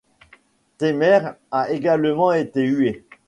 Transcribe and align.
Temer 0.79 1.23
a 1.51 1.69
également 1.69 2.33
été 2.33 2.63
hué. 2.63 3.05